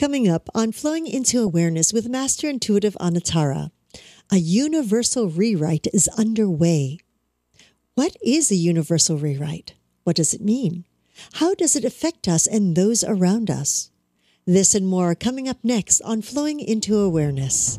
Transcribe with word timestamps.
Coming 0.00 0.30
up 0.30 0.48
on 0.54 0.72
Flowing 0.72 1.06
into 1.06 1.42
Awareness 1.42 1.92
with 1.92 2.08
Master 2.08 2.48
Intuitive 2.48 2.96
Anatara, 2.98 3.70
a 4.32 4.38
universal 4.38 5.28
rewrite 5.28 5.88
is 5.92 6.08
underway. 6.16 7.00
What 7.96 8.16
is 8.24 8.50
a 8.50 8.54
universal 8.54 9.18
rewrite? 9.18 9.74
What 10.04 10.16
does 10.16 10.32
it 10.32 10.40
mean? 10.40 10.86
How 11.34 11.54
does 11.54 11.76
it 11.76 11.84
affect 11.84 12.28
us 12.28 12.46
and 12.46 12.74
those 12.74 13.04
around 13.04 13.50
us? 13.50 13.90
This 14.46 14.74
and 14.74 14.88
more 14.88 15.14
coming 15.14 15.50
up 15.50 15.58
next 15.62 16.00
on 16.00 16.22
Flowing 16.22 16.60
into 16.60 16.96
Awareness. 16.96 17.78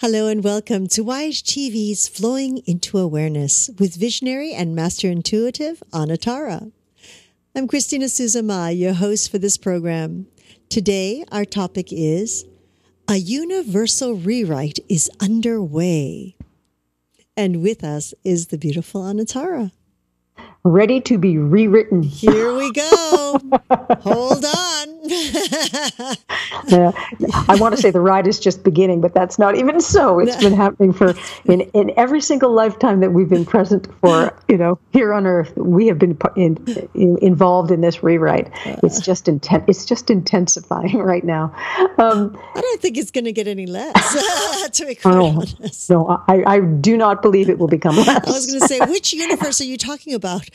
Hello 0.00 0.28
and 0.28 0.42
welcome 0.42 0.86
to 0.86 1.02
Wise 1.02 1.42
TV's 1.42 2.08
Flowing 2.08 2.62
into 2.66 2.96
Awareness 2.96 3.68
with 3.78 3.96
visionary 3.96 4.54
and 4.54 4.74
master 4.74 5.10
intuitive 5.10 5.82
Anatara. 5.92 6.72
I'm 7.54 7.68
Christina 7.68 8.06
Suzama, 8.06 8.74
your 8.74 8.94
host 8.94 9.30
for 9.30 9.36
this 9.36 9.58
program. 9.58 10.26
Today, 10.70 11.26
our 11.30 11.44
topic 11.44 11.88
is 11.90 12.46
A 13.08 13.16
Universal 13.16 14.14
Rewrite 14.14 14.78
is 14.88 15.10
Underway. 15.20 16.34
And 17.36 17.60
with 17.62 17.84
us 17.84 18.14
is 18.24 18.46
the 18.46 18.56
beautiful 18.56 19.02
Anatara 19.02 19.70
ready 20.64 21.00
to 21.00 21.18
be 21.18 21.38
rewritten. 21.38 22.02
Here 22.02 22.54
we 22.54 22.72
go. 22.72 23.40
Hold 24.00 24.44
on. 24.44 24.99
uh, 26.72 26.92
I 27.48 27.56
want 27.58 27.74
to 27.74 27.80
say 27.80 27.90
the 27.90 28.00
ride 28.00 28.26
is 28.26 28.38
just 28.38 28.62
beginning, 28.62 29.00
but 29.00 29.14
that's 29.14 29.38
not 29.38 29.56
even 29.56 29.80
so. 29.80 30.18
It's 30.20 30.36
been 30.36 30.52
happening 30.64 30.92
for 30.92 31.14
in, 31.44 31.62
in 31.72 31.92
every 31.96 32.20
single 32.20 32.52
lifetime 32.52 33.00
that 33.00 33.12
we've 33.12 33.28
been 33.28 33.44
present 33.44 33.88
for, 34.00 34.36
you 34.48 34.56
know, 34.56 34.78
here 34.92 35.12
on 35.12 35.26
Earth. 35.26 35.56
We 35.56 35.88
have 35.88 35.98
been 35.98 36.16
in, 36.36 36.56
in, 36.94 37.18
involved 37.18 37.70
in 37.70 37.80
this 37.80 38.02
rewrite. 38.02 38.50
It's 38.64 39.00
just 39.00 39.26
inten- 39.26 39.64
It's 39.68 39.84
just 39.84 40.10
intensifying 40.10 40.98
right 41.02 41.24
now. 41.24 41.52
Um, 41.98 42.38
I 42.54 42.60
don't 42.60 42.80
think 42.80 42.96
it's 42.96 43.10
going 43.10 43.24
to 43.24 43.32
get 43.32 43.48
any 43.48 43.66
less. 43.66 44.70
to 44.72 44.86
be 44.86 44.94
quite 44.94 45.16
oh, 45.16 45.26
honest. 45.26 45.90
No, 45.90 46.22
I, 46.28 46.44
I 46.46 46.60
do 46.60 46.96
not 46.96 47.22
believe 47.22 47.48
it 47.48 47.58
will 47.58 47.68
become 47.68 47.96
less. 47.96 48.28
I 48.28 48.30
was 48.30 48.46
going 48.46 48.60
to 48.60 48.68
say, 48.68 48.78
which 48.80 49.12
universe 49.12 49.60
are 49.60 49.64
you 49.64 49.76
talking 49.76 50.14
about? 50.14 50.48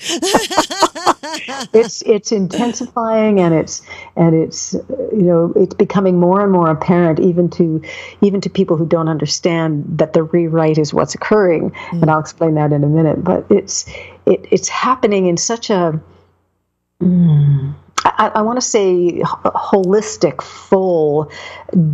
it's 1.73 2.01
it's 2.03 2.31
intensifying 2.31 3.39
and 3.39 3.53
it's 3.53 3.81
and 4.15 4.35
it's 4.45 4.73
you 4.73 5.23
know 5.23 5.53
it's 5.55 5.73
becoming 5.73 6.19
more 6.19 6.41
and 6.41 6.51
more 6.51 6.69
apparent 6.69 7.19
even 7.19 7.49
to 7.49 7.81
even 8.21 8.39
to 8.41 8.49
people 8.49 8.77
who 8.77 8.85
don't 8.85 9.09
understand 9.09 9.83
that 9.97 10.13
the 10.13 10.23
rewrite 10.23 10.77
is 10.77 10.93
what's 10.93 11.15
occurring 11.15 11.71
mm. 11.71 12.01
and 12.01 12.09
I'll 12.09 12.19
explain 12.19 12.55
that 12.55 12.71
in 12.71 12.83
a 12.83 12.87
minute 12.87 13.23
but 13.23 13.45
it's 13.49 13.87
it, 14.25 14.45
it's 14.51 14.69
happening 14.69 15.27
in 15.27 15.37
such 15.37 15.69
a 15.69 15.99
mm, 17.01 17.75
I, 18.05 18.31
I 18.35 18.41
want 18.43 18.57
to 18.57 18.65
say 18.65 19.19
holistic, 19.23 20.41
full, 20.41 21.31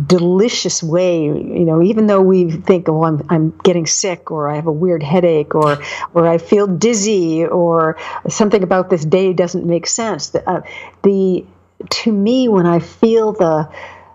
delicious 0.06 0.82
way. 0.82 1.24
You 1.24 1.64
know, 1.64 1.82
even 1.82 2.06
though 2.06 2.20
we 2.20 2.50
think, 2.50 2.88
oh, 2.88 3.04
I'm 3.04 3.22
I'm 3.30 3.50
getting 3.62 3.86
sick, 3.86 4.30
or 4.30 4.48
I 4.48 4.56
have 4.56 4.66
a 4.66 4.72
weird 4.72 5.02
headache, 5.02 5.54
or 5.54 5.78
or 6.12 6.28
I 6.28 6.38
feel 6.38 6.66
dizzy, 6.66 7.46
or 7.46 7.96
something 8.28 8.62
about 8.62 8.90
this 8.90 9.04
day 9.04 9.32
doesn't 9.32 9.64
make 9.64 9.86
sense. 9.86 10.30
The, 10.30 10.48
uh, 10.48 10.62
the 11.02 11.46
to 11.90 12.12
me, 12.12 12.48
when 12.48 12.66
I 12.66 12.78
feel 12.78 13.32
the 13.32 13.68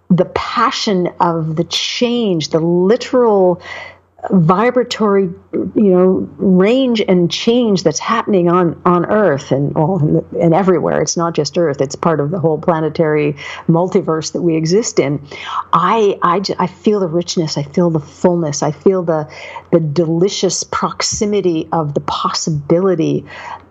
the 0.10 0.26
passion 0.26 1.10
of 1.20 1.58
the 1.58 1.66
change, 1.66 2.50
the 2.50 2.60
literal 2.60 3.62
vibratory, 4.32 5.30
you 5.54 5.72
know, 5.76 6.30
range 6.38 7.02
and 7.08 7.30
change 7.30 7.84
that's 7.84 8.00
happening 8.00 8.50
on 8.50 8.80
on 8.84 9.06
Earth 9.06 9.52
and 9.52 9.76
all 9.76 10.26
and 10.40 10.54
everywhere. 10.54 11.02
It's 11.02 11.16
not 11.16 11.36
just 11.36 11.58
Earth; 11.58 11.82
it's 11.82 11.96
part 11.96 12.20
of 12.20 12.32
the 12.32 12.40
whole 12.40 12.58
planetary 12.58 13.34
multiverse 13.68 14.34
that 14.34 14.42
we 14.42 14.56
exist 14.56 15.00
in. 15.00 15.26
I 15.72 16.18
I, 16.24 16.42
I 16.58 16.68
feel 16.68 17.00
the 17.00 17.08
richness. 17.08 17.58
I 17.58 17.64
feel 17.64 17.90
the 17.90 18.00
fullness. 18.00 18.64
I 18.64 18.72
feel 18.72 19.04
the 19.04 19.32
the 19.72 19.80
delicious 19.80 20.64
proximity 20.64 21.70
of 21.72 21.94
the 21.94 22.02
possibility 22.02 23.26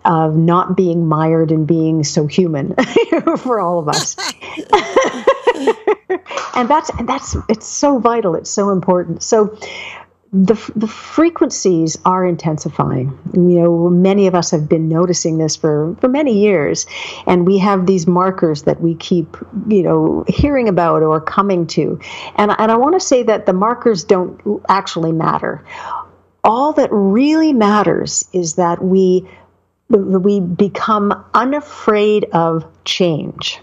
of 0.04 0.36
not 0.36 0.76
being 0.76 1.06
mired 1.06 1.50
in 1.50 1.66
being 1.66 2.04
so 2.04 2.28
human 2.28 2.74
for 3.38 3.58
all 3.58 3.80
of 3.80 3.88
us. 3.88 4.16
and 6.54 6.68
that's 6.68 6.90
and 6.90 7.08
that's 7.08 7.36
it's 7.48 7.66
so 7.66 7.98
vital. 7.98 8.34
It's 8.34 8.50
so 8.50 8.70
important. 8.70 9.22
So 9.22 9.56
the, 10.32 10.72
the 10.74 10.88
frequencies 10.88 11.96
are 12.04 12.26
intensifying. 12.26 13.18
You 13.32 13.60
know, 13.60 13.88
many 13.88 14.26
of 14.26 14.34
us 14.34 14.50
have 14.50 14.68
been 14.68 14.88
noticing 14.88 15.38
this 15.38 15.56
for, 15.56 15.96
for 16.00 16.08
many 16.08 16.40
years, 16.40 16.86
and 17.26 17.46
we 17.46 17.58
have 17.58 17.86
these 17.86 18.06
markers 18.06 18.64
that 18.64 18.80
we 18.80 18.96
keep, 18.96 19.36
you 19.68 19.82
know, 19.82 20.24
hearing 20.28 20.68
about 20.68 21.02
or 21.02 21.20
coming 21.20 21.66
to. 21.68 22.00
And, 22.36 22.52
and 22.58 22.72
I 22.72 22.76
want 22.76 22.94
to 22.94 23.00
say 23.00 23.22
that 23.22 23.46
the 23.46 23.52
markers 23.52 24.04
don't 24.04 24.40
actually 24.68 25.12
matter. 25.12 25.64
All 26.44 26.72
that 26.74 26.90
really 26.92 27.52
matters 27.52 28.28
is 28.32 28.54
that 28.54 28.82
we 28.82 29.28
we 29.88 30.40
become 30.40 31.24
unafraid 31.34 32.24
of 32.32 32.64
change 32.84 33.60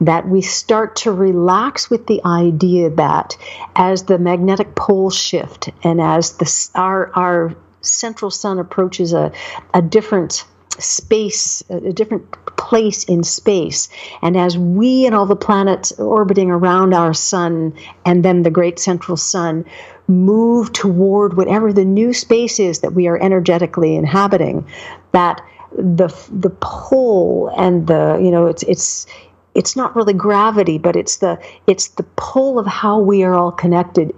that 0.00 0.28
we 0.28 0.42
start 0.42 0.96
to 0.96 1.12
relax 1.12 1.88
with 1.88 2.06
the 2.06 2.20
idea 2.24 2.90
that 2.90 3.36
as 3.74 4.04
the 4.04 4.18
magnetic 4.18 4.74
poles 4.74 5.16
shift 5.16 5.70
and 5.82 6.00
as 6.00 6.32
the, 6.36 6.70
our, 6.74 7.10
our 7.14 7.56
central 7.80 8.30
sun 8.30 8.58
approaches 8.58 9.12
a, 9.12 9.32
a 9.72 9.80
different 9.80 10.44
space, 10.78 11.62
a 11.70 11.92
different 11.92 12.30
place 12.56 13.04
in 13.04 13.22
space. 13.22 13.88
And 14.20 14.36
as 14.36 14.58
we 14.58 15.06
and 15.06 15.14
all 15.14 15.24
the 15.24 15.36
planets 15.36 15.92
orbiting 15.92 16.50
around 16.50 16.92
our 16.92 17.14
sun 17.14 17.74
and 18.04 18.24
then 18.24 18.42
the 18.42 18.50
great 18.50 18.78
central 18.78 19.16
sun 19.16 19.64
move 20.06 20.72
toward 20.72 21.36
whatever 21.36 21.72
the 21.72 21.84
new 21.84 22.12
space 22.12 22.60
is 22.60 22.80
that 22.80 22.92
we 22.92 23.08
are 23.08 23.18
energetically 23.18 23.96
inhabiting, 23.96 24.66
that 25.12 25.40
the 25.76 26.08
the 26.30 26.50
pull 26.60 27.48
and 27.56 27.86
the 27.86 28.18
you 28.22 28.30
know 28.30 28.46
it's 28.46 28.62
it's 28.64 29.06
it's 29.54 29.74
not 29.74 29.96
really 29.96 30.12
gravity, 30.12 30.78
but 30.78 30.96
it's 30.96 31.16
the 31.16 31.38
it's 31.66 31.88
the 31.88 32.02
pull 32.16 32.58
of 32.58 32.66
how 32.66 32.98
we 32.98 33.22
are 33.22 33.34
all 33.34 33.52
connected 33.52 34.14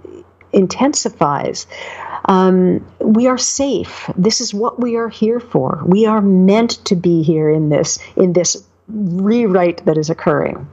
intensifies. 0.51 1.67
Um, 2.25 2.85
we 2.99 3.27
are 3.27 3.37
safe. 3.37 4.09
This 4.17 4.41
is 4.41 4.53
what 4.53 4.79
we 4.79 4.97
are 4.97 5.09
here 5.09 5.39
for. 5.39 5.81
We 5.85 6.05
are 6.05 6.21
meant 6.21 6.83
to 6.85 6.95
be 6.95 7.23
here 7.23 7.49
in 7.49 7.69
this 7.69 7.99
in 8.15 8.33
this 8.33 8.63
rewrite 8.87 9.85
that 9.85 9.97
is 9.97 10.09
occurring, 10.09 10.67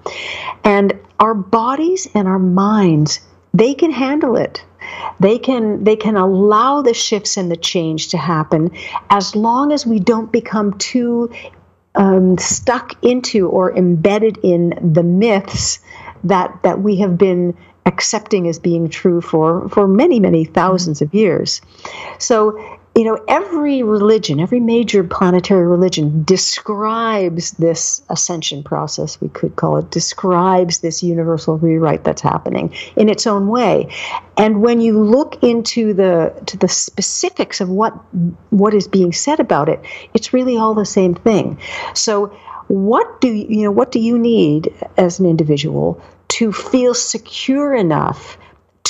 and 0.64 0.98
our 1.20 1.34
bodies 1.34 2.08
and 2.14 2.26
our 2.26 2.38
minds 2.38 3.20
they 3.54 3.74
can 3.74 3.90
handle 3.90 4.36
it. 4.36 4.64
They 5.20 5.38
can 5.38 5.84
they 5.84 5.96
can 5.96 6.16
allow 6.16 6.82
the 6.82 6.94
shifts 6.94 7.36
and 7.36 7.50
the 7.50 7.56
change 7.56 8.08
to 8.08 8.18
happen 8.18 8.70
as 9.10 9.34
long 9.34 9.72
as 9.72 9.86
we 9.86 9.98
don't 9.98 10.30
become 10.30 10.78
too 10.78 11.30
um, 11.94 12.36
stuck 12.38 12.92
into 13.02 13.48
or 13.48 13.74
embedded 13.74 14.38
in 14.42 14.92
the 14.92 15.02
myths 15.02 15.80
that 16.24 16.62
that 16.62 16.80
we 16.80 16.96
have 16.96 17.16
been 17.16 17.56
accepting 17.86 18.48
as 18.48 18.58
being 18.58 18.88
true 18.88 19.20
for 19.20 19.68
for 19.68 19.86
many 19.88 20.20
many 20.20 20.44
thousands 20.44 21.00
of 21.00 21.14
years. 21.14 21.62
So 22.18 22.75
you 22.96 23.04
know, 23.04 23.22
every 23.28 23.82
religion, 23.82 24.40
every 24.40 24.58
major 24.58 25.04
planetary 25.04 25.66
religion 25.66 26.24
describes 26.24 27.50
this 27.52 28.02
ascension 28.08 28.62
process, 28.62 29.20
we 29.20 29.28
could 29.28 29.54
call 29.54 29.76
it, 29.76 29.90
describes 29.90 30.78
this 30.78 31.02
universal 31.02 31.58
rewrite 31.58 32.04
that's 32.04 32.22
happening 32.22 32.74
in 32.96 33.10
its 33.10 33.26
own 33.26 33.48
way. 33.48 33.94
And 34.38 34.62
when 34.62 34.80
you 34.80 34.98
look 34.98 35.42
into 35.42 35.92
the 35.92 36.42
to 36.46 36.56
the 36.56 36.68
specifics 36.68 37.60
of 37.60 37.68
what 37.68 37.92
what 38.50 38.72
is 38.72 38.88
being 38.88 39.12
said 39.12 39.40
about 39.40 39.68
it, 39.68 39.80
it's 40.14 40.32
really 40.32 40.56
all 40.56 40.72
the 40.72 40.86
same 40.86 41.14
thing. 41.14 41.58
So 41.92 42.34
what 42.68 43.20
do 43.20 43.28
you 43.28 43.64
know 43.64 43.70
what 43.70 43.92
do 43.92 44.00
you 44.00 44.18
need 44.18 44.74
as 44.96 45.20
an 45.20 45.26
individual 45.26 46.00
to 46.28 46.50
feel 46.50 46.94
secure 46.94 47.74
enough 47.74 48.38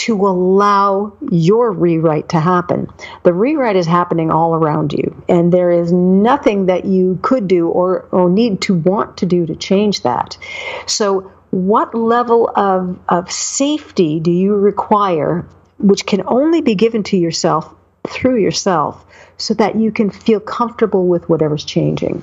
to 0.06 0.14
allow 0.24 1.12
your 1.32 1.72
rewrite 1.72 2.28
to 2.28 2.38
happen. 2.38 2.86
The 3.24 3.32
rewrite 3.32 3.74
is 3.74 3.86
happening 3.86 4.30
all 4.30 4.54
around 4.54 4.92
you, 4.92 5.20
and 5.28 5.52
there 5.52 5.72
is 5.72 5.90
nothing 5.90 6.66
that 6.66 6.84
you 6.84 7.18
could 7.22 7.48
do 7.48 7.66
or, 7.66 8.06
or 8.12 8.30
need 8.30 8.60
to 8.62 8.74
want 8.74 9.16
to 9.16 9.26
do 9.26 9.46
to 9.46 9.56
change 9.56 10.02
that. 10.02 10.38
So, 10.86 11.32
what 11.50 11.92
level 11.92 12.52
of, 12.54 12.96
of 13.08 13.32
safety 13.32 14.20
do 14.20 14.30
you 14.30 14.54
require, 14.54 15.44
which 15.78 16.06
can 16.06 16.22
only 16.28 16.60
be 16.60 16.76
given 16.76 17.02
to 17.04 17.16
yourself 17.16 17.74
through 18.06 18.38
yourself? 18.38 19.02
so 19.38 19.52
that 19.52 19.76
you 19.76 19.92
can 19.92 20.08
feel 20.08 20.40
comfortable 20.40 21.06
with 21.08 21.28
whatever's 21.28 21.62
changing. 21.62 22.22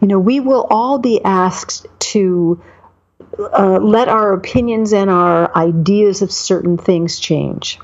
You 0.00 0.06
know, 0.06 0.20
we 0.20 0.38
will 0.38 0.68
all 0.70 1.00
be 1.00 1.20
asked 1.24 1.88
to 1.98 2.62
uh, 3.38 3.78
let 3.80 4.08
our 4.08 4.32
opinions 4.32 4.92
and 4.92 5.10
our 5.10 5.54
ideas 5.56 6.22
of 6.22 6.32
certain 6.32 6.76
things 6.78 7.18
change. 7.18 7.78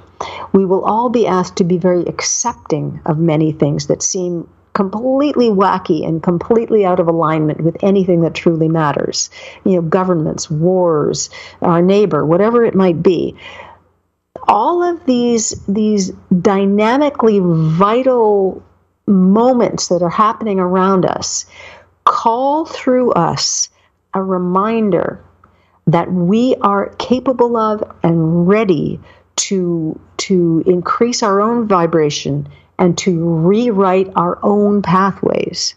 We 0.53 0.65
will 0.65 0.85
all 0.85 1.09
be 1.09 1.27
asked 1.27 1.57
to 1.57 1.65
be 1.65 1.79
very 1.79 2.05
accepting 2.05 3.01
of 3.07 3.19
many 3.19 3.53
things 3.53 3.87
that 3.87 4.03
seem 4.03 4.49
completely 4.73 5.49
wacky 5.49 6.07
and 6.07 6.23
completely 6.23 6.85
out 6.85 7.01
of 7.01 7.09
alignment 7.09 7.61
with 7.61 7.77
anything 7.83 8.21
that 8.23 8.35
truly 8.35 8.69
matters. 8.69 9.31
You 9.65 9.77
know, 9.77 9.83
governments, 9.83 10.51
wars, 10.51 11.31
our 11.61 11.83
neighbor, 11.83 12.25
whatever 12.25 12.65
it 12.65 12.75
might 12.75 13.03
be. 13.03 13.37
All 14.47 14.83
of 14.83 15.05
these 15.07 15.51
these 15.67 16.11
dynamically 16.41 17.41
vital 17.43 18.63
moments 19.07 19.89
that 19.89 20.03
are 20.03 20.11
happening 20.11 20.61
around 20.61 21.05
us 21.05 21.47
call 22.05 22.65
through 22.65 23.13
us 23.13 23.69
a 24.15 24.23
reminder 24.23 25.25
that 25.87 26.13
we 26.13 26.55
are 26.61 26.91
capable 26.99 27.57
of 27.57 27.83
and 28.03 28.49
ready 28.49 29.01
to 29.37 29.99
to 30.17 30.63
increase 30.67 31.23
our 31.23 31.41
own 31.41 31.67
vibration 31.67 32.49
and 32.79 32.97
to 32.99 33.25
rewrite 33.41 34.11
our 34.17 34.39
own 34.43 34.83
pathways. 34.83 35.75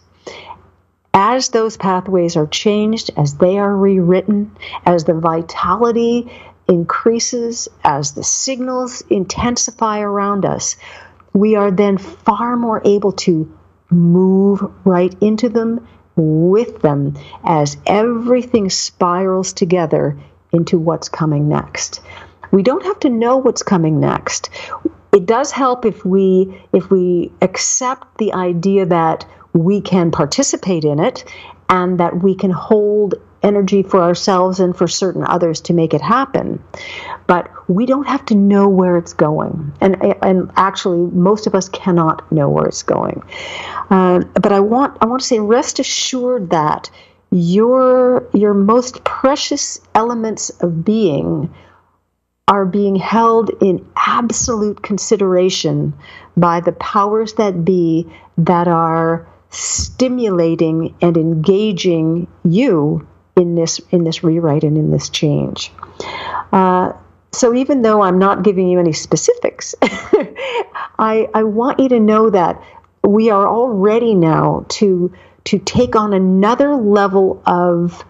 As 1.12 1.50
those 1.50 1.76
pathways 1.76 2.36
are 2.36 2.46
changed 2.46 3.10
as 3.16 3.34
they 3.34 3.58
are 3.58 3.74
rewritten 3.74 4.56
as 4.84 5.04
the 5.04 5.14
vitality 5.14 6.30
increases 6.68 7.68
as 7.84 8.12
the 8.12 8.24
signals 8.24 9.02
intensify 9.10 10.00
around 10.00 10.44
us 10.44 10.76
we 11.34 11.56
are 11.56 11.70
then 11.70 11.98
far 11.98 12.56
more 12.56 12.80
able 12.84 13.12
to 13.12 13.52
move 13.90 14.64
right 14.84 15.14
into 15.20 15.48
them 15.48 15.86
with 16.16 16.82
them 16.82 17.18
as 17.44 17.76
everything 17.86 18.70
spirals 18.70 19.52
together 19.52 20.18
into 20.52 20.78
what's 20.78 21.08
coming 21.08 21.48
next. 21.48 22.00
We 22.50 22.62
don't 22.62 22.84
have 22.84 23.00
to 23.00 23.10
know 23.10 23.38
what's 23.38 23.62
coming 23.62 23.98
next. 23.98 24.50
It 25.12 25.26
does 25.26 25.50
help 25.50 25.84
if 25.84 26.04
we 26.04 26.60
if 26.72 26.90
we 26.90 27.32
accept 27.42 28.18
the 28.18 28.32
idea 28.32 28.86
that 28.86 29.26
we 29.52 29.80
can 29.80 30.10
participate 30.10 30.84
in 30.84 30.98
it 30.98 31.24
and 31.68 31.98
that 31.98 32.22
we 32.22 32.34
can 32.34 32.50
hold 32.50 33.14
energy 33.44 33.82
for 33.82 34.02
ourselves 34.02 34.58
and 34.58 34.76
for 34.76 34.88
certain 34.88 35.24
others 35.24 35.60
to 35.62 35.72
make 35.72 35.94
it 35.94 36.00
happen. 36.00 36.62
But 37.26 37.50
we 37.68 37.86
don't 37.86 38.06
have 38.06 38.24
to 38.26 38.34
know 38.34 38.68
where 38.68 38.98
it's 38.98 39.12
going. 39.12 39.72
And, 39.80 39.96
and 40.22 40.50
actually, 40.56 40.98
most 40.98 41.46
of 41.46 41.54
us 41.54 41.68
cannot 41.68 42.30
know 42.32 42.48
where 42.48 42.66
it's 42.66 42.82
going. 42.82 43.22
Uh, 43.90 44.20
but 44.34 44.52
I 44.52 44.60
want, 44.60 44.98
I 45.00 45.06
want 45.06 45.20
to 45.20 45.26
say, 45.26 45.38
rest 45.38 45.78
assured 45.78 46.50
that 46.50 46.90
your, 47.30 48.28
your 48.32 48.54
most 48.54 49.04
precious 49.04 49.80
elements 49.94 50.50
of 50.60 50.84
being 50.84 51.54
are 52.46 52.66
being 52.66 52.96
held 52.96 53.50
in 53.62 53.86
absolute 53.96 54.82
consideration 54.82 55.94
by 56.36 56.60
the 56.60 56.72
powers 56.72 57.34
that 57.34 57.64
be 57.64 58.06
that 58.36 58.68
are 58.68 59.26
stimulating 59.50 60.94
and 61.00 61.16
engaging 61.16 62.26
you 62.44 63.06
in 63.36 63.54
this 63.54 63.80
in 63.90 64.04
this 64.04 64.22
rewrite 64.22 64.64
and 64.64 64.76
in 64.76 64.90
this 64.90 65.08
change. 65.08 65.72
Uh, 66.52 66.92
so 67.32 67.54
even 67.54 67.82
though 67.82 68.00
I'm 68.00 68.18
not 68.18 68.44
giving 68.44 68.68
you 68.68 68.78
any 68.78 68.92
specifics, 68.92 69.74
I, 69.82 71.28
I 71.34 71.42
want 71.42 71.80
you 71.80 71.88
to 71.88 72.00
know 72.00 72.30
that 72.30 72.62
we 73.02 73.30
are 73.30 73.46
all 73.46 73.70
ready 73.70 74.14
now 74.14 74.66
to 74.68 75.12
to 75.44 75.58
take 75.58 75.96
on 75.96 76.12
another 76.12 76.74
level 76.74 77.42
of 77.44 78.04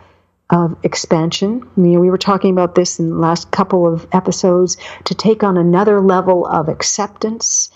of 0.51 0.77
expansion. 0.83 1.69
You 1.77 1.83
know, 1.85 2.01
we 2.01 2.11
were 2.11 2.19
talking 2.19 2.51
about 2.51 2.75
this 2.75 2.99
in 2.99 3.09
the 3.09 3.17
last 3.17 3.51
couple 3.51 3.93
of 3.93 4.07
episodes 4.13 4.77
to 5.05 5.15
take 5.15 5.43
on 5.43 5.57
another 5.57 6.01
level 6.01 6.47
of 6.47 6.69
acceptance, 6.69 7.71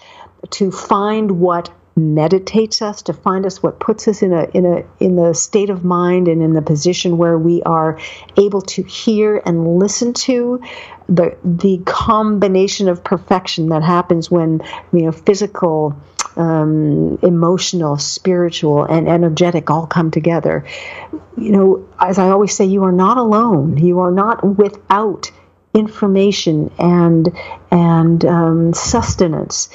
to 0.50 0.70
find 0.70 1.40
what 1.40 1.70
meditates 1.98 2.80
us 2.80 3.02
to 3.02 3.12
find 3.12 3.44
us 3.44 3.62
what 3.62 3.80
puts 3.80 4.08
us 4.08 4.22
in 4.22 4.32
a 4.32 4.44
in 4.54 4.64
a 4.64 4.84
in 5.00 5.16
the 5.16 5.34
state 5.34 5.70
of 5.70 5.84
mind 5.84 6.28
and 6.28 6.42
in 6.42 6.52
the 6.52 6.62
position 6.62 7.18
where 7.18 7.38
we 7.38 7.62
are 7.64 7.98
able 8.36 8.62
to 8.62 8.82
hear 8.82 9.42
and 9.44 9.78
listen 9.78 10.12
to 10.12 10.62
the 11.08 11.36
the 11.44 11.78
combination 11.84 12.88
of 12.88 13.02
perfection 13.04 13.68
that 13.68 13.82
happens 13.82 14.30
when 14.30 14.62
you 14.92 15.02
know 15.02 15.12
physical 15.12 15.96
um, 16.36 17.18
emotional 17.22 17.96
spiritual 17.96 18.84
and 18.84 19.08
energetic 19.08 19.70
all 19.70 19.86
come 19.86 20.10
together. 20.10 20.64
You 21.36 21.52
know 21.52 21.88
as 21.98 22.18
i 22.18 22.28
always 22.28 22.54
say 22.54 22.64
you 22.64 22.84
are 22.84 22.92
not 22.92 23.18
alone. 23.18 23.76
You 23.78 24.00
are 24.00 24.12
not 24.12 24.44
without 24.56 25.30
information 25.74 26.70
and 26.78 27.36
and 27.70 28.24
um, 28.24 28.72
sustenance 28.72 29.68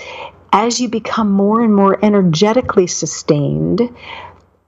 as 0.53 0.79
you 0.79 0.87
become 0.87 1.31
more 1.31 1.61
and 1.61 1.75
more 1.75 1.97
energetically 2.05 2.85
sustained, 2.85 3.81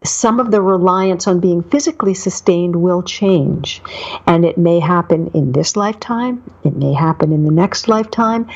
some 0.04 0.40
of 0.40 0.52
the 0.52 0.62
reliance 0.62 1.28
on 1.28 1.40
being 1.40 1.62
physically 1.64 2.16
sustained 2.16 2.76
will 2.76 3.04
change. 3.04 3.82
And 4.26 4.44
it 4.44 4.58
may 4.58 4.80
happen 4.80 5.28
in 5.34 5.52
this 5.52 5.76
lifetime, 5.76 6.44
it 6.64 6.76
may 6.76 6.94
happen 6.94 7.32
in 7.32 7.46
the 7.46 7.52
next 7.52 7.88
lifetime. 7.88 8.50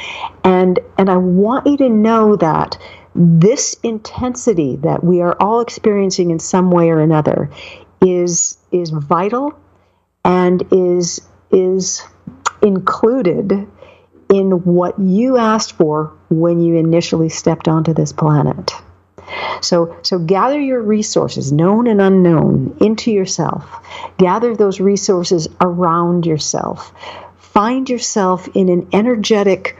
And, 0.44 0.80
and 0.98 1.10
I 1.10 1.18
want 1.18 1.68
you 1.68 1.78
to 1.78 1.90
know 1.90 2.36
that 2.36 2.78
this 3.16 3.76
intensity 3.84 4.78
that 4.78 5.04
we 5.04 5.22
are 5.22 5.38
all 5.40 5.62
experiencing 5.62 6.32
in 6.32 6.40
some 6.40 6.72
way 6.72 6.90
or 6.90 7.00
another 7.00 7.50
is, 8.02 8.58
is 8.72 8.90
vital 8.90 9.58
and 10.26 10.64
is, 10.72 11.22
is 11.52 12.04
included 12.62 13.68
in 14.30 14.52
what 14.64 15.00
you 15.00 15.38
asked 15.38 15.74
for 15.74 16.14
when 16.30 16.62
you 16.62 16.76
initially 16.76 17.30
stepped 17.30 17.68
onto 17.68 17.94
this 17.94 18.14
planet. 18.14 18.72
So, 19.62 19.98
so 20.02 20.20
gather 20.20 20.60
your 20.60 20.82
resources, 20.82 21.52
known 21.52 21.88
and 21.88 22.02
unknown, 22.02 22.78
into 22.80 23.12
yourself. 23.12 23.66
Gather 24.18 24.56
those 24.56 24.80
resources 24.80 25.48
around 25.62 26.26
yourself. 26.26 26.94
Find 27.38 27.90
yourself 27.90 28.48
in 28.56 28.70
an 28.70 28.88
energetic 28.94 29.78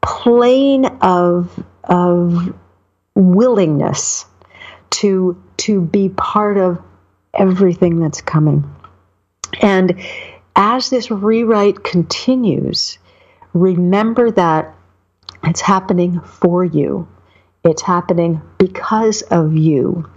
plane 0.00 0.86
of, 1.00 1.62
of 1.84 2.54
willingness 3.14 4.24
to, 4.90 5.40
to 5.58 5.80
be 5.80 6.08
part 6.08 6.56
of 6.56 6.80
everything 7.34 8.00
that's 8.00 8.20
coming. 8.20 8.64
And 9.60 10.00
as 10.56 10.90
this 10.90 11.10
rewrite 11.10 11.84
continues, 11.84 12.98
remember 13.52 14.30
that 14.32 14.74
it's 15.44 15.60
happening 15.60 16.20
for 16.20 16.64
you. 16.64 17.08
It's 17.64 17.82
happening 17.82 18.40
because 18.58 19.22
of 19.22 19.56
you. 19.56 20.08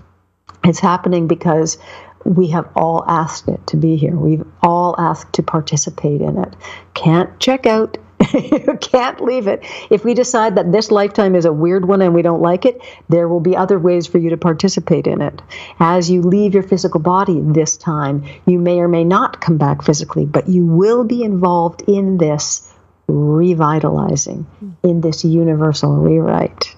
It's 0.63 0.79
happening 0.79 1.27
because 1.27 1.77
we 2.23 2.47
have 2.47 2.69
all 2.75 3.03
asked 3.07 3.47
it 3.47 3.65
to 3.67 3.77
be 3.77 3.95
here. 3.95 4.15
We've 4.15 4.45
all 4.61 4.95
asked 4.97 5.33
to 5.33 5.43
participate 5.43 6.21
in 6.21 6.37
it. 6.37 6.53
Can't 6.93 7.39
check 7.39 7.65
out. 7.65 7.97
you 8.33 8.77
can't 8.81 9.19
leave 9.21 9.47
it. 9.47 9.63
If 9.89 10.05
we 10.05 10.13
decide 10.13 10.55
that 10.55 10.71
this 10.71 10.91
lifetime 10.91 11.35
is 11.35 11.45
a 11.45 11.53
weird 11.53 11.87
one 11.87 12.01
and 12.01 12.13
we 12.13 12.21
don't 12.21 12.41
like 12.41 12.65
it, 12.65 12.79
there 13.09 13.27
will 13.27 13.39
be 13.39 13.57
other 13.57 13.79
ways 13.79 14.05
for 14.05 14.19
you 14.19 14.29
to 14.29 14.37
participate 14.37 15.07
in 15.07 15.21
it. 15.21 15.41
As 15.79 16.11
you 16.11 16.21
leave 16.21 16.53
your 16.53 16.63
physical 16.63 16.99
body 16.99 17.41
this 17.41 17.75
time, 17.75 18.23
you 18.45 18.59
may 18.59 18.79
or 18.79 18.87
may 18.87 19.03
not 19.03 19.41
come 19.41 19.57
back 19.57 19.81
physically, 19.81 20.25
but 20.25 20.47
you 20.47 20.65
will 20.65 21.03
be 21.03 21.23
involved 21.23 21.81
in 21.87 22.19
this 22.19 22.71
revitalizing 23.11 24.45
in 24.83 25.01
this 25.01 25.23
universal 25.23 25.95
rewrite. 25.95 26.75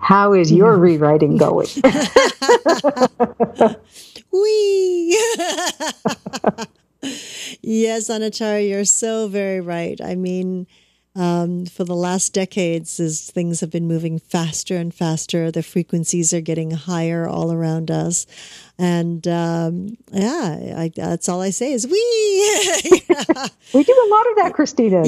How 0.00 0.34
is 0.34 0.52
your 0.52 0.76
rewriting 0.76 1.36
going? 1.36 1.68
Wee! 4.34 5.10
yes, 7.62 8.10
Anatara, 8.10 8.68
you're 8.68 8.84
so 8.84 9.28
very 9.28 9.60
right. 9.60 10.00
I 10.02 10.14
mean, 10.14 10.66
um, 11.14 11.66
for 11.66 11.84
the 11.84 11.94
last 11.94 12.34
decades 12.34 12.98
as 12.98 13.30
things 13.30 13.60
have 13.60 13.70
been 13.70 13.86
moving 13.86 14.18
faster 14.18 14.76
and 14.76 14.92
faster. 14.92 15.52
The 15.52 15.62
frequencies 15.62 16.34
are 16.34 16.40
getting 16.40 16.72
higher 16.72 17.28
all 17.28 17.52
around 17.52 17.90
us. 17.90 18.26
And 18.78 19.26
um, 19.28 19.96
yeah, 20.12 20.74
I, 20.76 20.90
that's 20.94 21.28
all 21.28 21.40
I 21.40 21.50
say 21.50 21.72
is 21.72 21.86
we. 21.86 21.92
we 23.74 23.84
do 23.84 23.92
a 23.92 24.08
lot 24.10 24.30
of 24.30 24.36
that, 24.36 24.52
Christina. 24.52 25.02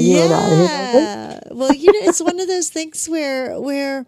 yeah. 0.93 1.39
well, 1.51 1.73
you 1.73 1.91
know, 1.91 2.07
it's 2.07 2.21
one 2.21 2.39
of 2.39 2.47
those 2.47 2.69
things 2.69 3.09
where 3.09 3.59
where 3.59 4.05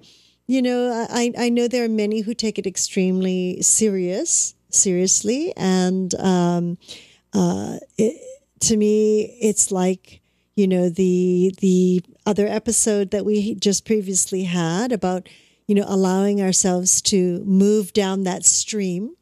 you 0.47 0.61
know 0.61 1.05
I 1.09 1.33
I 1.37 1.49
know 1.49 1.67
there 1.67 1.83
are 1.83 1.89
many 1.89 2.21
who 2.21 2.33
take 2.33 2.57
it 2.57 2.65
extremely 2.65 3.61
serious 3.61 4.55
seriously, 4.69 5.53
and 5.57 6.15
um, 6.15 6.77
uh, 7.33 7.79
it, 7.97 8.21
to 8.61 8.77
me, 8.77 9.37
it's 9.41 9.73
like 9.73 10.21
you 10.55 10.67
know 10.69 10.87
the 10.87 11.53
the 11.59 12.01
other 12.25 12.47
episode 12.47 13.11
that 13.11 13.25
we 13.25 13.55
just 13.55 13.85
previously 13.85 14.43
had 14.43 14.93
about 14.93 15.27
you 15.67 15.75
know 15.75 15.85
allowing 15.85 16.41
ourselves 16.41 17.01
to 17.01 17.43
move 17.43 17.91
down 17.91 18.23
that 18.23 18.45
stream 18.45 19.15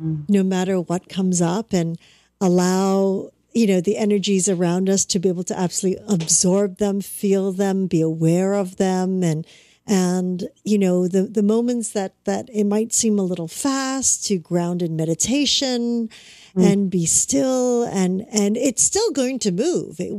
mm. 0.00 0.24
no 0.28 0.42
matter 0.42 0.80
what 0.80 1.08
comes 1.08 1.40
up 1.40 1.72
and 1.72 1.98
allow 2.40 3.30
you 3.52 3.66
know 3.66 3.80
the 3.80 3.96
energies 3.96 4.48
around 4.48 4.88
us 4.88 5.04
to 5.04 5.18
be 5.18 5.28
able 5.28 5.44
to 5.44 5.58
absolutely 5.58 6.02
absorb 6.08 6.78
them 6.78 7.00
feel 7.00 7.52
them 7.52 7.86
be 7.86 8.00
aware 8.00 8.54
of 8.54 8.76
them 8.76 9.22
and 9.22 9.46
and 9.86 10.48
you 10.64 10.78
know 10.78 11.08
the 11.08 11.22
the 11.22 11.42
moments 11.42 11.90
that 11.90 12.14
that 12.24 12.48
it 12.52 12.64
might 12.64 12.92
seem 12.92 13.18
a 13.18 13.22
little 13.22 13.48
fast 13.48 14.24
to 14.26 14.38
ground 14.38 14.82
in 14.82 14.94
meditation 14.94 16.08
mm. 16.54 16.72
and 16.72 16.90
be 16.90 17.06
still 17.06 17.84
and 17.84 18.26
and 18.30 18.56
it's 18.56 18.82
still 18.82 19.10
going 19.12 19.38
to 19.38 19.50
move 19.50 19.96
it, 19.98 20.12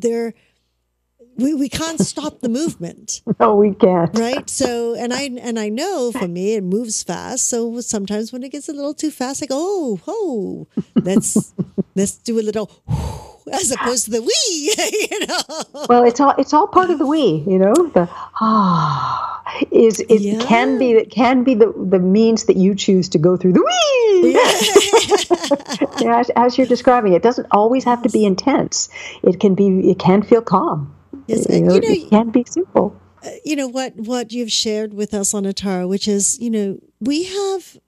there 0.00 0.34
we, 1.38 1.54
we 1.54 1.68
can't 1.68 2.00
stop 2.00 2.40
the 2.40 2.48
movement. 2.48 3.22
No 3.40 3.54
we 3.54 3.72
can't. 3.72 4.18
Right? 4.18 4.50
So 4.50 4.94
and 4.94 5.14
i 5.14 5.22
and 5.22 5.60
i 5.60 5.68
know 5.68 6.10
for 6.10 6.26
me 6.26 6.54
it 6.54 6.64
moves 6.64 7.04
fast. 7.04 7.46
So 7.46 7.80
sometimes 7.80 8.32
when 8.32 8.42
it 8.42 8.50
gets 8.50 8.68
a 8.68 8.72
little 8.72 8.94
too 8.94 9.12
fast 9.12 9.42
i 9.44 9.46
go 9.46 9.56
oh 9.56 10.00
oh 10.08 10.66
let's 10.96 11.54
let's 11.94 12.16
do 12.16 12.40
a 12.40 12.42
little 12.42 12.68
as 13.52 13.70
opposed 13.70 14.06
to 14.06 14.10
the 14.10 14.22
we 14.22 14.74
you 15.10 15.26
know? 15.26 15.84
Well 15.88 16.02
it's 16.02 16.18
all 16.18 16.34
it's 16.36 16.52
all 16.52 16.66
part 16.66 16.90
of 16.90 16.98
the 16.98 17.06
we 17.06 17.44
you 17.46 17.58
know? 17.58 17.74
The 17.74 18.08
ah 18.40 19.54
is 19.70 20.00
it 20.00 20.22
yeah. 20.22 20.40
can 20.40 20.78
be 20.78 20.94
that 20.94 21.10
can 21.10 21.44
be 21.44 21.54
the 21.54 21.72
the 21.76 22.00
means 22.00 22.46
that 22.46 22.56
you 22.56 22.74
choose 22.74 23.08
to 23.10 23.18
go 23.18 23.36
through 23.36 23.52
the 23.52 23.62
we 23.62 24.32
yeah. 24.32 26.00
yeah 26.00 26.18
as, 26.18 26.30
as, 26.34 26.58
you're 26.58 26.66
describing 26.66 27.12
it 27.12 27.22
doesn't 27.22 27.46
always 27.52 27.84
have 27.84 28.02
to 28.02 28.08
be 28.08 28.24
intense. 28.24 28.88
It 29.22 29.38
can 29.38 29.54
be 29.54 29.90
it 29.90 30.00
can 30.00 30.22
feel 30.22 30.42
calm 30.42 30.92
yes, 31.28 31.46
you 31.48 31.60
know, 31.60 31.74
you 31.74 31.80
know 31.80 31.88
it 31.88 32.10
can 32.10 32.30
be 32.30 32.44
simple 32.46 33.00
uh, 33.24 33.30
you 33.44 33.56
know 33.56 33.68
what 33.68 33.94
what 33.96 34.32
you've 34.32 34.52
shared 34.52 34.94
with 34.94 35.14
us 35.14 35.32
Anatara 35.32 35.88
which 35.88 36.08
is 36.08 36.38
you 36.40 36.50
know 36.50 36.78
we 37.00 37.24
have 37.24 37.78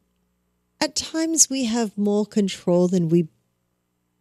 at 0.81 0.95
times 0.95 1.51
we 1.51 1.65
have 1.65 1.97
more 1.99 2.25
control 2.25 2.89
than 2.89 3.09
we 3.09 3.29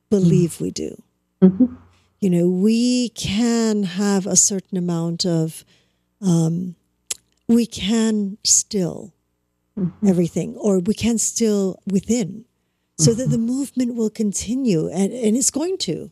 believe 0.10 0.54
mm. 0.54 0.62
we 0.62 0.72
do 0.72 1.02
mm-hmm. 1.42 1.76
you 2.20 2.30
know 2.30 2.48
we 2.48 3.10
can 3.10 3.84
have 3.84 4.26
a 4.26 4.36
certain 4.36 4.78
amount 4.78 5.26
of 5.26 5.64
um, 6.22 6.76
we 7.48 7.66
can 7.66 8.38
still 8.44 9.14
mm-hmm. 9.78 10.08
everything, 10.08 10.56
or 10.56 10.80
we 10.80 10.94
can 10.94 11.18
still 11.18 11.80
within, 11.88 12.46
so 12.98 13.12
mm-hmm. 13.12 13.20
that 13.20 13.30
the 13.30 13.38
mm-hmm. 13.38 13.46
movement 13.46 13.96
will 13.96 14.10
continue, 14.10 14.88
and, 14.88 15.12
and 15.12 15.36
it's 15.36 15.52
going 15.52 15.78
to. 15.80 16.12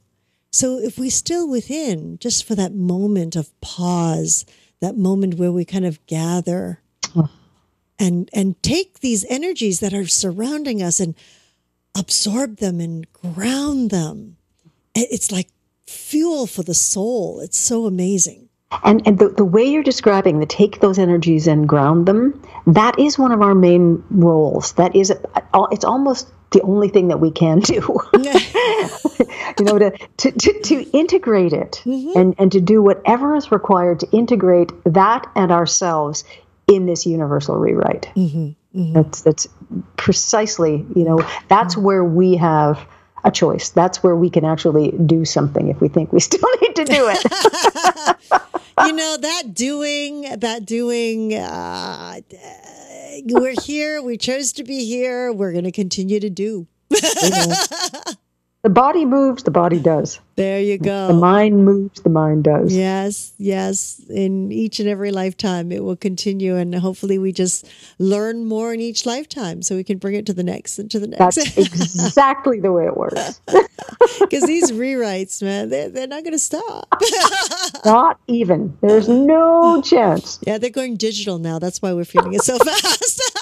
So 0.52 0.80
if 0.80 0.98
we 0.98 1.10
still 1.10 1.50
within, 1.50 2.18
just 2.20 2.46
for 2.46 2.56
that 2.56 2.74
moment 2.74 3.36
of 3.36 3.60
pause, 3.62 4.46
that 4.80 4.98
moment 4.98 5.36
where 5.36 5.52
we 5.52 5.66
kind 5.66 5.86
of 5.86 6.04
gather 6.06 6.82
oh. 7.16 7.30
and 8.00 8.30
and 8.34 8.62
take 8.62 9.00
these 9.00 9.26
energies 9.30 9.80
that 9.80 9.94
are 9.94 10.08
surrounding 10.08 10.82
us 10.82 11.00
and 11.00 11.16
absorb 11.98 12.58
them 12.58 12.80
and 12.80 13.12
ground 13.14 13.90
them. 13.90 14.38
It's 14.96 15.32
like 15.32 15.50
fuel 15.86 16.48
for 16.48 16.64
the 16.64 16.74
soul. 16.74 17.40
It's 17.40 17.58
so 17.58 17.86
amazing. 17.86 18.50
And, 18.84 19.02
and 19.08 19.18
the, 19.18 19.30
the 19.30 19.46
way 19.46 19.64
you're 19.64 19.84
describing 19.84 20.40
the 20.40 20.46
take 20.46 20.82
those 20.82 21.00
energies 21.00 21.48
and 21.48 21.68
ground 21.68 22.06
them, 22.06 22.42
that 22.68 23.00
is 23.00 23.18
one 23.18 23.32
of 23.32 23.42
our 23.42 23.56
main 23.56 24.04
roles. 24.10 24.74
That 24.74 24.96
is, 24.96 25.10
uh, 25.12 25.68
it's 25.72 25.86
almost 25.86 26.30
the 26.52 26.62
only 26.62 26.88
thing 26.90 27.10
that 27.10 27.20
we 27.20 27.32
can 27.32 27.60
do. 27.60 28.00
you 29.60 29.66
know, 29.66 29.80
to, 29.80 29.92
to, 30.18 30.32
to, 30.32 30.62
to 30.62 30.90
integrate 30.92 31.54
it 31.54 31.82
mm-hmm. 31.84 32.18
and, 32.18 32.36
and 32.38 32.52
to 32.52 32.62
do 32.62 32.82
whatever 32.82 33.36
is 33.36 33.52
required 33.52 34.00
to 34.02 34.10
integrate 34.12 34.72
that 34.86 35.30
and 35.36 35.52
ourselves 35.52 36.24
in 36.68 36.86
this 36.86 37.06
universal 37.06 37.58
rewrite. 37.58 38.10
Mm-hmm. 38.16 38.80
Mm-hmm. 38.80 38.94
That's, 38.94 39.22
that's 39.22 39.48
precisely, 39.96 40.86
you 40.96 41.04
know, 41.04 41.20
that's 41.48 41.76
mm-hmm. 41.76 41.84
where 41.84 42.04
we 42.04 42.36
have 42.38 42.86
a 43.24 43.32
choice. 43.32 43.70
That's 43.70 44.04
where 44.04 44.16
we 44.16 44.30
can 44.30 44.46
actually 44.46 44.92
do 44.92 45.26
something 45.26 45.68
if 45.70 45.82
we 45.82 45.88
think 45.88 46.14
we 46.14 46.20
still 46.20 46.50
need 46.62 46.76
to 46.76 46.86
do 46.86 47.10
it. 47.10 47.24
you 48.86 48.94
know 48.94 49.18
that 49.18 49.54
doing 49.54 50.22
that 50.40 50.66
doing 50.66 51.34
uh, 51.34 52.22
we're 53.26 53.56
here. 53.62 54.02
We 54.02 54.18
chose 54.18 54.54
to 54.54 54.64
be 54.64 54.86
here. 54.86 55.32
We're 55.32 55.52
going 55.52 55.64
to 55.66 55.72
continue 55.72 56.20
to 56.20 56.30
do 56.30 56.68
the 58.64 58.70
body 58.70 59.06
moves, 59.06 59.44
the 59.44 59.52
body 59.52 59.80
does. 59.80 60.20
There 60.36 60.60
you 60.60 60.78
go. 60.78 61.08
The 61.08 61.14
mind 61.14 61.66
moves, 61.66 62.02
the 62.02 62.10
mind 62.10 62.44
does. 62.44 62.76
Yes, 62.76 63.34
yes. 63.38 64.00
In 64.10 64.52
each 64.52 64.80
and 64.80 64.88
every 64.88 65.12
lifetime, 65.12 65.72
it 65.72 65.84
will 65.84 65.96
continue. 65.96 66.56
And 66.56 66.76
hopefully, 66.76 67.18
we 67.18 67.32
just 67.32 67.68
learn 67.98 68.46
more 68.46 68.74
in 68.74 68.80
each 68.80 69.06
lifetime 69.06 69.62
so 69.62 69.76
we 69.76 69.84
can 69.84 69.98
bring 69.98 70.16
it 70.16 70.26
to 70.28 70.34
the 70.34 70.44
next 70.44 70.78
and 70.78 70.92
to 70.92 71.00
the 71.00 71.08
next. 71.08 71.36
That's 71.36 71.58
exactly 71.58 72.60
the 72.60 72.72
way 72.72 72.86
it 72.86 72.96
works. 72.96 73.42
Because 74.20 74.44
these 74.44 74.72
rewrites, 74.72 75.42
man, 75.42 75.70
they're, 75.70 75.90
they're 75.90 76.08
not 76.08 76.24
going 76.24 76.34
to 76.34 76.40
stop. 76.40 77.02
not 77.86 78.20
even. 78.28 78.78
There's 78.82 79.08
no 79.08 79.82
chance. 79.82 80.40
Yeah, 80.46 80.58
they're 80.58 80.70
going 80.70 80.98
digital 80.98 81.40
now. 81.40 81.60
That's 81.60 81.82
why 81.82 81.94
we're 81.94 82.06
feeling 82.06 82.34
it 82.34 82.42
so 82.42 82.58
fast. 82.66 83.37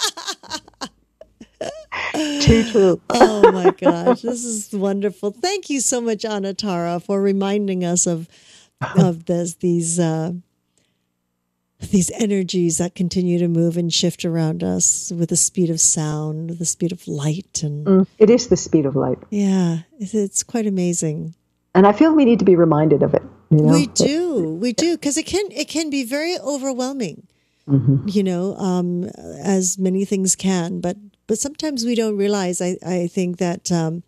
Too 2.42 2.72
true. 2.72 3.02
oh 3.10 3.52
my 3.52 3.72
gosh, 3.72 4.22
this 4.22 4.44
is 4.44 4.74
wonderful. 4.74 5.32
Thank 5.32 5.70
you 5.70 5.80
so 5.80 6.02
much, 6.02 6.20
Anatara, 6.20 7.02
for 7.02 7.22
reminding 7.22 7.84
us 7.84 8.08
of 8.08 8.28
of 8.98 9.26
this 9.26 9.56
these 9.56 10.00
uh, 10.00 10.34
these 11.80 12.12
energies 12.12 12.78
that 12.78 12.96
continue 12.96 13.38
to 13.40 13.48
move 13.48 13.78
and 13.78 13.94
shift 13.94 14.26
around 14.26 14.64
us 14.64 15.12
with 15.16 15.30
the 15.30 15.36
speed 15.36 15.70
of 15.70 15.80
sound, 15.80 16.52
the 16.52 16.66
speed 16.66 16.92
of 16.92 17.08
light, 17.08 17.62
and 17.64 17.86
mm, 17.86 18.08
it 18.18 18.30
is 18.30 18.48
the 18.48 18.58
speed 18.58 18.86
of 18.86 18.96
light. 18.96 19.20
Yeah, 19.30 19.80
it's 20.00 20.44
quite 20.44 20.68
amazing. 20.68 21.36
And 21.74 21.86
I 21.86 21.92
feel 21.92 22.14
we 22.14 22.26
need 22.26 22.40
to 22.40 22.46
be 22.46 22.56
reminded 22.56 23.04
of 23.04 23.14
it. 23.14 23.24
You 23.50 23.58
know? 23.58 23.74
We 23.74 23.88
do, 23.88 24.50
we 24.54 24.74
do, 24.74 24.96
because 24.96 25.18
it 25.18 25.26
can 25.26 25.46
it 25.52 25.68
can 25.68 25.90
be 25.90 26.04
very 26.04 26.38
overwhelming. 26.40 27.28
Mm-hmm. 27.70 28.08
You 28.08 28.24
know, 28.24 28.56
um, 28.58 29.06
as 29.44 29.78
many 29.80 30.06
things 30.06 30.36
can, 30.36 30.82
but 30.82 30.98
but 31.28 31.38
sometimes 31.38 31.86
we 31.86 31.96
don't 31.96 32.18
realize. 32.18 32.62
I 32.62 32.78
I 32.86 33.08
think 33.08 33.38
that 33.38 33.72
um, 33.72 34.04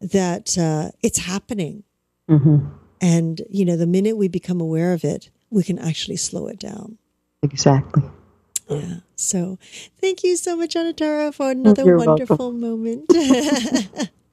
that 0.00 0.56
uh, 0.58 0.90
it's 1.02 1.18
happening, 1.18 1.84
mm-hmm. 2.28 2.66
and 3.00 3.42
you 3.50 3.64
know, 3.64 3.76
the 3.76 3.86
minute 3.86 4.16
we 4.16 4.28
become 4.28 4.60
aware 4.60 4.92
of 4.92 5.04
it, 5.04 5.30
we 5.50 5.62
can 5.62 5.78
actually 5.78 6.16
slow 6.16 6.46
it 6.48 6.58
down. 6.58 6.98
Exactly. 7.42 8.02
Yeah. 8.68 8.96
So, 9.16 9.58
thank 10.00 10.24
you 10.24 10.36
so 10.36 10.56
much, 10.56 10.74
Anatara, 10.74 11.34
for 11.34 11.50
another 11.50 11.84
You're 11.84 11.98
wonderful 11.98 12.52
welcome. 12.52 12.60
moment. 12.60 14.10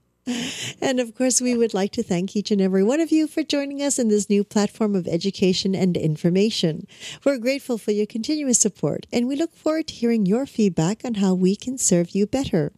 And 0.81 0.99
of 0.99 1.15
course, 1.15 1.41
we 1.41 1.55
would 1.55 1.73
like 1.73 1.91
to 1.93 2.03
thank 2.03 2.35
each 2.35 2.51
and 2.51 2.61
every 2.61 2.83
one 2.83 2.99
of 2.99 3.11
you 3.11 3.27
for 3.27 3.43
joining 3.43 3.81
us 3.81 3.97
in 3.97 4.07
this 4.07 4.29
new 4.29 4.43
platform 4.43 4.95
of 4.95 5.07
education 5.07 5.73
and 5.73 5.97
information. 5.97 6.85
We're 7.23 7.37
grateful 7.37 7.77
for 7.77 7.91
your 7.91 8.05
continuous 8.05 8.59
support, 8.59 9.07
and 9.11 9.27
we 9.27 9.35
look 9.35 9.55
forward 9.55 9.87
to 9.87 9.93
hearing 9.95 10.25
your 10.25 10.45
feedback 10.45 11.03
on 11.03 11.15
how 11.15 11.33
we 11.33 11.55
can 11.55 11.77
serve 11.77 12.11
you 12.11 12.27
better. 12.27 12.71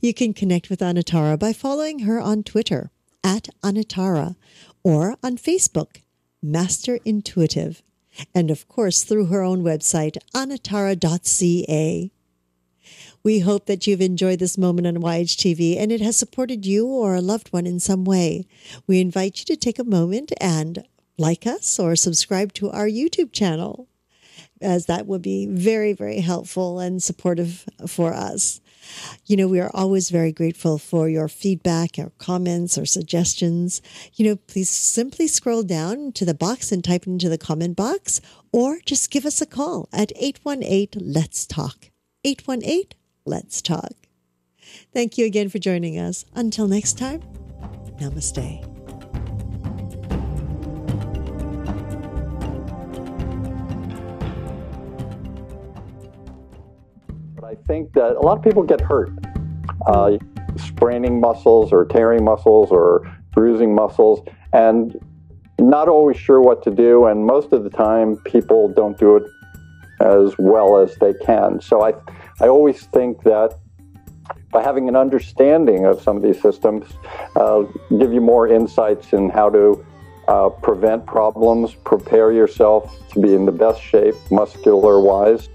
You 0.00 0.14
can 0.14 0.32
connect 0.32 0.70
with 0.70 0.80
Anatara 0.80 1.38
by 1.38 1.52
following 1.52 2.00
her 2.00 2.20
on 2.20 2.42
Twitter 2.42 2.90
at 3.24 3.48
Anatara 3.62 4.36
or 4.82 5.16
on 5.22 5.36
Facebook, 5.36 6.02
Master 6.42 6.98
Intuitive, 7.04 7.82
and 8.34 8.50
of 8.50 8.68
course 8.68 9.04
through 9.04 9.26
her 9.26 9.42
own 9.42 9.62
website, 9.62 10.16
anatara.ca. 10.34 12.10
We 13.28 13.40
hope 13.40 13.66
that 13.66 13.86
you've 13.86 14.00
enjoyed 14.00 14.38
this 14.38 14.56
moment 14.56 14.86
on 14.86 15.02
YHTV 15.02 15.78
and 15.78 15.92
it 15.92 16.00
has 16.00 16.16
supported 16.16 16.64
you 16.64 16.86
or 16.86 17.14
a 17.14 17.20
loved 17.20 17.52
one 17.52 17.66
in 17.66 17.78
some 17.78 18.06
way. 18.06 18.46
We 18.86 19.02
invite 19.02 19.38
you 19.40 19.44
to 19.44 19.54
take 19.54 19.78
a 19.78 19.84
moment 19.84 20.32
and 20.40 20.88
like 21.18 21.46
us 21.46 21.78
or 21.78 21.94
subscribe 21.94 22.54
to 22.54 22.70
our 22.70 22.86
YouTube 22.86 23.30
channel. 23.32 23.86
as 24.62 24.86
that 24.86 25.06
would 25.06 25.20
be 25.20 25.46
very, 25.46 25.92
very 25.92 26.20
helpful 26.20 26.80
and 26.80 27.02
supportive 27.02 27.66
for 27.86 28.14
us. 28.14 28.62
You 29.26 29.36
know, 29.36 29.46
we 29.46 29.60
are 29.60 29.70
always 29.74 30.08
very 30.08 30.32
grateful 30.32 30.78
for 30.78 31.06
your 31.08 31.28
feedback, 31.28 31.98
or 31.98 32.12
comments, 32.16 32.78
or 32.78 32.86
suggestions. 32.86 33.82
You 34.14 34.24
know, 34.24 34.36
please 34.36 34.70
simply 34.70 35.28
scroll 35.28 35.62
down 35.62 36.12
to 36.12 36.24
the 36.24 36.34
box 36.34 36.72
and 36.72 36.82
type 36.82 37.06
into 37.06 37.28
the 37.28 37.36
comment 37.36 37.76
box, 37.76 38.22
or 38.52 38.78
just 38.86 39.10
give 39.10 39.26
us 39.26 39.42
a 39.42 39.46
call 39.46 39.88
at 39.92 40.12
818 40.16 41.12
Let's 41.12 41.46
Talk. 41.46 41.90
818 42.24 42.97
Let's 43.28 43.60
Talk. 43.60 43.92
Thank 44.94 45.18
you 45.18 45.26
again 45.26 45.50
for 45.50 45.58
joining 45.58 45.98
us. 45.98 46.24
Until 46.34 46.66
next 46.66 46.96
time, 46.96 47.20
namaste. 48.00 48.64
But 57.34 57.44
I 57.44 57.54
think 57.66 57.92
that 57.92 58.16
a 58.16 58.20
lot 58.20 58.38
of 58.38 58.42
people 58.42 58.62
get 58.62 58.80
hurt, 58.80 59.10
uh, 59.86 60.12
spraining 60.56 61.20
muscles 61.20 61.70
or 61.70 61.84
tearing 61.84 62.24
muscles 62.24 62.70
or 62.70 63.14
bruising 63.32 63.74
muscles, 63.74 64.26
and 64.54 64.98
not 65.60 65.86
always 65.86 66.16
sure 66.16 66.40
what 66.40 66.62
to 66.62 66.70
do. 66.70 67.04
And 67.04 67.26
most 67.26 67.52
of 67.52 67.62
the 67.62 67.70
time, 67.70 68.16
people 68.24 68.68
don't 68.68 68.96
do 68.96 69.16
it 69.16 69.24
as 70.00 70.34
well 70.38 70.78
as 70.78 70.94
they 70.96 71.14
can. 71.14 71.60
So 71.60 71.82
I, 71.82 71.94
I 72.40 72.48
always 72.48 72.82
think 72.86 73.22
that 73.22 73.58
by 74.50 74.62
having 74.62 74.88
an 74.88 74.96
understanding 74.96 75.84
of 75.84 76.00
some 76.00 76.16
of 76.16 76.22
these 76.22 76.40
systems, 76.40 76.86
uh, 77.36 77.62
give 77.98 78.12
you 78.12 78.20
more 78.20 78.48
insights 78.48 79.12
in 79.12 79.28
how 79.28 79.50
to 79.50 79.84
uh, 80.26 80.48
prevent 80.48 81.06
problems, 81.06 81.74
prepare 81.74 82.32
yourself 82.32 82.96
to 83.10 83.20
be 83.20 83.34
in 83.34 83.46
the 83.46 83.52
best 83.52 83.82
shape, 83.82 84.14
muscular 84.30 85.00
wise, 85.00 85.48